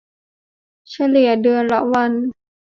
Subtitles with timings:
[0.89, 2.11] เฉลี่ยเดือนละวัน